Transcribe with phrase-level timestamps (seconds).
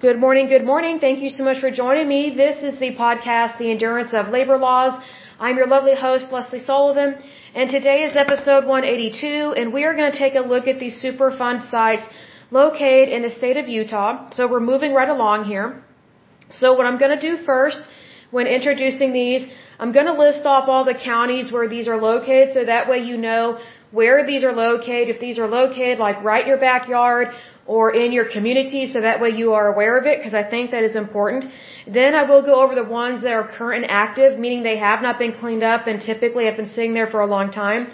[0.00, 1.00] Good morning, good morning.
[1.00, 2.32] Thank you so much for joining me.
[2.32, 4.92] This is the podcast, The Endurance of Labor Laws.
[5.40, 7.16] I'm your lovely host, Lesley Sullivan,
[7.52, 11.02] and today is episode 182, and we are going to take a look at these
[11.02, 12.04] Superfund sites
[12.52, 14.30] located in the state of Utah.
[14.30, 15.82] So we're moving right along here.
[16.52, 17.82] So what I'm going to do first,
[18.30, 19.48] when introducing these,
[19.80, 22.98] I'm going to list off all the counties where these are located so that way
[22.98, 23.58] you know
[23.90, 27.28] where these are located, if these are located like right in your backyard
[27.66, 30.70] or in your community so that way you are aware of it because I think
[30.72, 31.44] that is important.
[31.86, 35.00] Then I will go over the ones that are current and active, meaning they have
[35.00, 37.88] not been cleaned up and typically have been sitting there for a long time.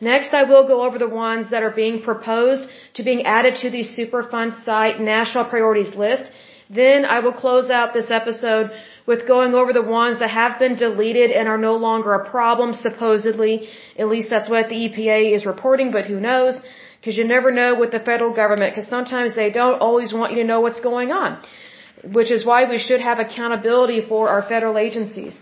[0.00, 3.70] Next, I will go over the ones that are being proposed to being added to
[3.70, 6.30] the Superfund site national priorities list.
[6.70, 8.70] Then I will close out this episode
[9.08, 12.74] with going over the ones that have been deleted and are no longer a problem,
[12.86, 13.54] supposedly.
[14.02, 16.54] At least that's what the EPA is reporting, but who knows?
[16.96, 20.38] Because you never know with the federal government, because sometimes they don't always want you
[20.42, 21.30] to know what's going on.
[22.18, 25.34] Which is why we should have accountability for our federal agencies.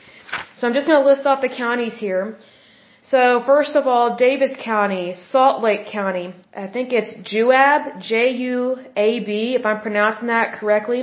[0.57, 2.25] So I'm just going to list off the counties here.
[3.15, 6.27] So first of all, Davis County, Salt Lake County.
[6.65, 11.01] I think it's Juab, J-U-A-B, if I'm pronouncing that correctly.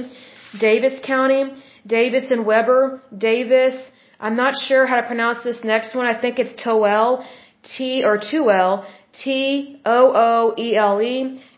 [0.59, 1.43] Davis County,
[1.85, 3.75] Davis and Weber, Davis.
[4.19, 6.05] I'm not sure how to pronounce this next one.
[6.05, 7.25] I think it's Toel,
[7.75, 8.85] T or 2L,
[9.23, 9.83] T-O-O-E-L-E.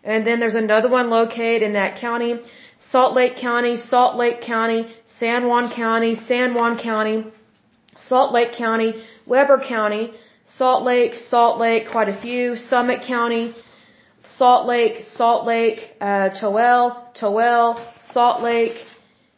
[0.03, 2.40] And then there's another one located in that county.
[2.92, 4.88] Salt Lake County, Salt Lake County,
[5.20, 7.26] San Juan County, San Juan County,
[7.98, 8.94] Salt Lake County,
[9.26, 10.14] Weber County,
[10.46, 13.56] Salt Lake, Salt Lake, quite a few, Summit County,
[14.38, 17.80] Salt Lake, Salt Lake, uh, Toel, Toel,
[18.12, 18.78] Salt Lake,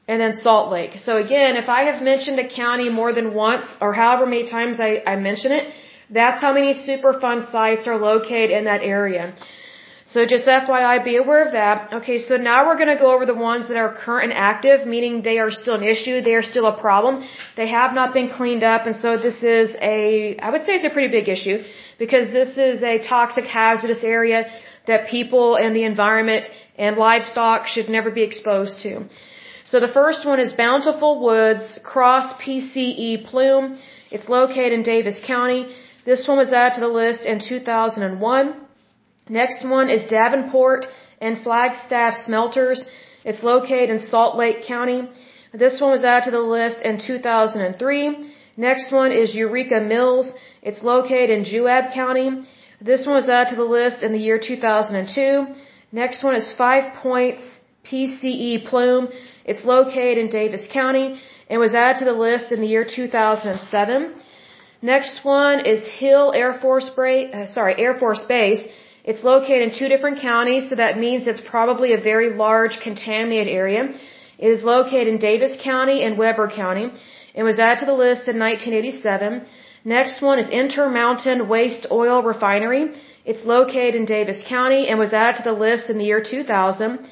[0.07, 0.93] and then Salt Lake.
[1.07, 4.79] So again, if I have mentioned a county more than once, or however many times
[4.79, 5.73] I, I mention it,
[6.09, 9.35] that's how many Superfund sites are located in that area.
[10.13, 11.91] So just FYI, be aware of that.
[11.95, 14.87] Okay, so now we're going to go over the ones that are current and active,
[14.87, 17.27] meaning they are still an issue, they are still a problem.
[17.57, 20.85] They have not been cleaned up, and so this is a, I would say it's
[20.85, 21.57] a pretty big issue,
[21.99, 24.45] because this is a toxic hazardous area
[24.87, 26.45] that people and the environment
[26.77, 29.09] and livestock should never be exposed to.
[29.71, 33.77] So the first one is Bountiful Woods Cross PCE Plume.
[34.09, 35.75] It's located in Davis County.
[36.05, 38.55] This one was added to the list in 2001.
[39.27, 40.87] Next one is Davenport
[41.19, 42.85] and Flagstaff Smelters.
[43.25, 45.01] It's located in Salt Lake County.
[45.53, 48.33] This one was added to the list in 2003.
[48.55, 50.31] Next one is Eureka Mills.
[50.61, 52.29] It's located in Juab County.
[52.79, 55.45] This one was added to the list in the year 2002.
[55.91, 57.43] Next one is Five Points
[57.89, 59.07] PCE Plume.
[59.45, 64.15] It's located in Davis County and was added to the list in the year 2007.
[64.81, 68.63] Next one is Hill Air Force, Bra- uh, sorry, Air Force Base.
[69.03, 73.47] It's located in two different counties, so that means it's probably a very large contaminated
[73.61, 73.83] area.
[74.37, 76.91] It is located in Davis County and Weber County
[77.33, 79.45] and was added to the list in 1987.
[79.85, 82.83] Next one is Intermountain Waste Oil Refinery.
[83.25, 87.09] It's located in Davis County and was added to the list in the year 2000.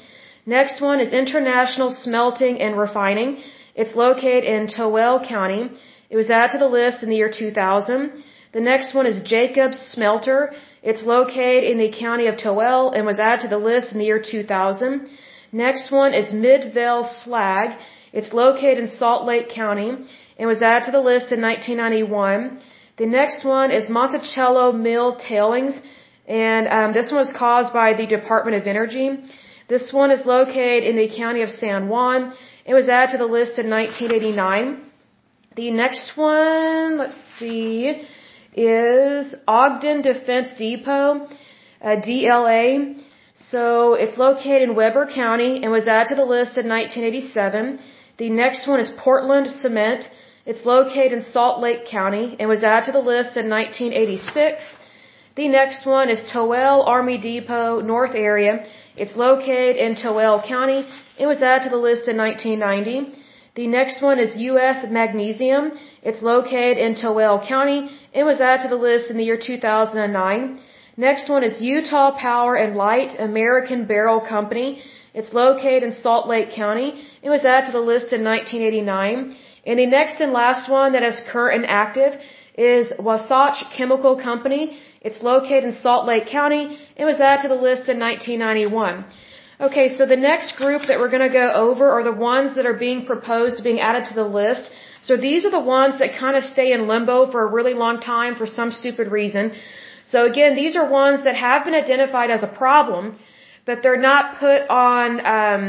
[0.48, 3.42] Next one is International Smelting and Refining.
[3.74, 5.72] It's located in Toel County.
[6.08, 8.22] It was added to the list in the year 2000.
[8.52, 10.54] The next one is Jacobs Smelter.
[10.84, 14.04] It's located in the county of Toel and was added to the list in the
[14.04, 15.10] year 2000.
[15.50, 17.76] Next one is Midvale Slag.
[18.12, 19.90] It's located in Salt Lake County
[20.38, 22.60] and was added to the list in 1991.
[22.98, 25.74] The next one is Monticello Mill Tailings,
[26.28, 29.08] and um, this one was caused by the Department of Energy.
[29.68, 32.32] This one is located in the county of San Juan.
[32.64, 34.82] It was added to the list in 1989.
[35.56, 38.02] The next one, let's see,
[38.54, 41.26] is Ogden Defense Depot,
[41.82, 43.02] uh, DLA.
[43.50, 47.80] So it's located in Weber County and was added to the list in 1987.
[48.18, 50.08] The next one is Portland Cement.
[50.46, 54.64] It's located in Salt Lake County and was added to the list in 1986.
[55.34, 58.64] The next one is Toel Army Depot North Area.
[58.96, 60.86] It's located in Toel County.
[61.18, 63.12] It was added to the list in 1990.
[63.54, 64.86] The next one is U.S.
[64.90, 65.72] Magnesium.
[66.02, 67.90] It's located in Toel County.
[68.12, 70.60] It was added to the list in the year 2009.
[70.96, 74.82] Next one is Utah Power and Light American Barrel Company.
[75.12, 76.88] It's located in Salt Lake County.
[77.22, 79.36] It was added to the list in 1989.
[79.66, 82.12] And the next and last one that is current and active
[82.56, 84.78] is Wasatch Chemical Company.
[85.00, 86.78] It's located in Salt Lake County.
[86.96, 89.04] It was added to the list in 1991.
[89.58, 92.66] Okay, so the next group that we're going to go over are the ones that
[92.66, 94.70] are being proposed being added to the list.
[95.00, 98.00] So these are the ones that kind of stay in limbo for a really long
[98.00, 99.52] time for some stupid reason.
[100.12, 103.18] So again, these are ones that have been identified as a problem,
[103.64, 105.64] but they're not put on um,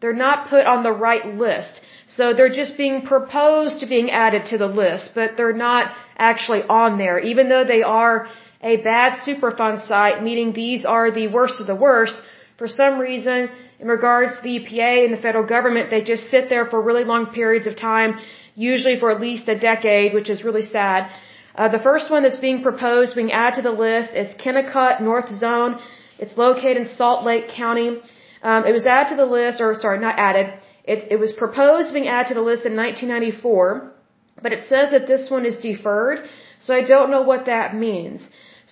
[0.00, 1.80] They're not put on the right list.
[2.16, 6.62] So they're just being proposed to being added to the list, but they're not actually
[6.62, 8.28] on there, even though they are
[8.62, 12.16] a bad Superfund site, meaning these are the worst of the worst.
[12.56, 16.48] For some reason, in regards to the EPA and the federal government, they just sit
[16.48, 18.18] there for really long periods of time,
[18.56, 21.10] usually for at least a decade, which is really sad.
[21.54, 25.28] Uh, the first one that's being proposed, being added to the list, is Kennecott North
[25.28, 25.78] Zone.
[26.18, 28.00] It's located in Salt Lake County.
[28.42, 30.46] Um, it was added to the list, or sorry, not added.
[30.92, 33.92] It, it was proposed being added to the list in 1994,
[34.42, 36.18] but it says that this one is deferred,
[36.64, 38.20] so I don't know what that means.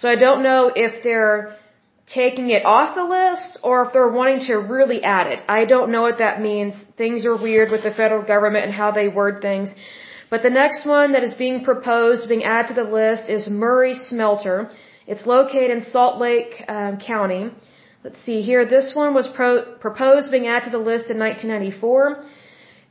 [0.01, 1.57] So I don't know if they're
[2.07, 5.41] taking it off the list or if they're wanting to really add it.
[5.59, 6.75] I don't know what that means.
[6.97, 9.69] Things are weird with the federal government and how they word things.
[10.31, 13.95] But the next one that is being proposed, being added to the list, is Murray
[13.95, 14.71] Smelter.
[15.07, 17.51] It's located in Salt Lake um, County.
[18.07, 18.65] Let's see here.
[18.65, 22.25] This one was pro- proposed being added to the list in 1994.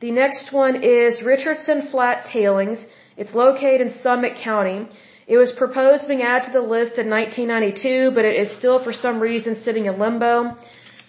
[0.01, 2.79] The next one is Richardson Flat Tailings.
[3.15, 4.79] It's located in Summit County.
[5.25, 8.91] It was proposed being added to the list in 1992, but it is still for
[8.91, 10.33] some reason sitting in limbo.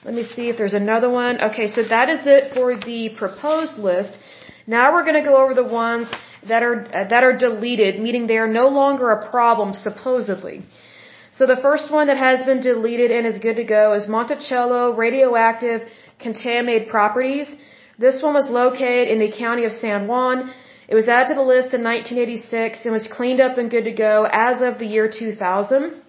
[0.04, 1.42] Let me see if there's another one.
[1.48, 4.16] Okay, so that is it for the proposed list.
[4.68, 6.06] Now we're going to go over the ones
[6.50, 10.58] that are uh, that are deleted, meaning they are no longer a problem supposedly.
[11.38, 14.94] So the first one that has been deleted and is good to go is Monticello
[14.94, 15.82] radioactive
[16.18, 17.46] contaminated properties.
[17.98, 20.50] This one was located in the county of San Juan.
[20.88, 23.92] It was added to the list in 1986 and was cleaned up and good to
[23.92, 26.00] go as of the year 2000.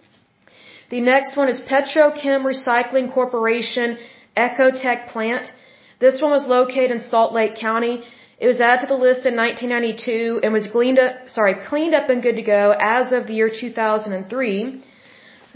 [0.91, 3.97] The next one is Petrochem Recycling Corporation
[4.38, 5.51] Ekotek Plant.
[6.00, 7.95] This one was located in Salt Lake County.
[8.39, 12.09] It was added to the list in 1992 and was cleaned up, sorry, cleaned up
[12.09, 14.83] and good to go as of the year 2003.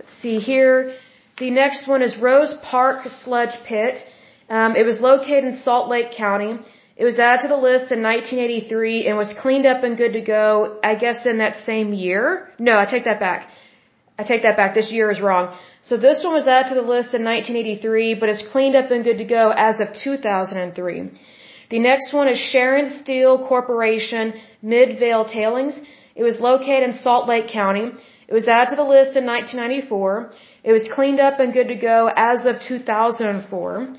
[0.01, 0.95] Let's see here.
[1.38, 3.95] The next one is Rose Park Sludge Pit.
[4.50, 6.53] Um, it was located in Salt Lake County.
[6.98, 10.21] It was added to the list in 1983 and was cleaned up and good to
[10.21, 12.50] go, I guess, in that same year.
[12.57, 13.48] No, I take that back.
[14.18, 14.74] I take that back.
[14.74, 15.56] This year is wrong.
[15.83, 19.04] So this one was added to the list in 1983, but is cleaned up and
[19.04, 21.12] good to go as of 2003.
[21.69, 24.33] The next one is Sharon Steel Corporation
[24.63, 25.80] Midvale Tailings.
[26.15, 27.92] It was located in Salt Lake County.
[28.31, 30.31] It was added to the list in 1994.
[30.63, 33.94] It was cleaned up and good to go as of 2004.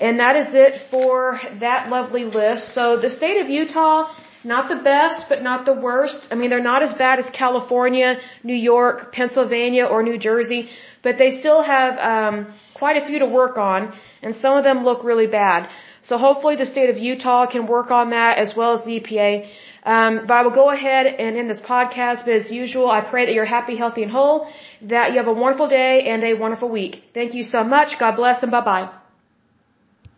[0.00, 2.72] And that is it for that lovely list.
[2.72, 4.10] So the state of Utah,
[4.42, 6.28] not the best, but not the worst.
[6.30, 10.70] I mean, they're not as bad as California, New York, Pennsylvania, or New Jersey,
[11.02, 13.92] but they still have um, quite a few to work on,
[14.22, 15.68] and some of them look really bad.
[16.06, 19.48] So hopefully the state of Utah can work on that as well as the EPA.
[19.84, 22.24] Um, but I will go ahead and end this podcast.
[22.24, 24.48] But as usual, I pray that you're happy, healthy, and whole,
[24.82, 27.02] that you have a wonderful day and a wonderful week.
[27.12, 27.98] Thank you so much.
[27.98, 29.03] God bless and bye bye.